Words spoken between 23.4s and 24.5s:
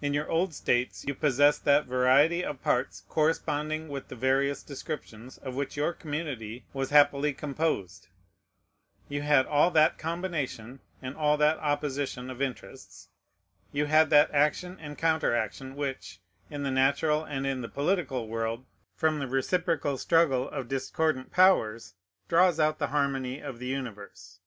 the universe.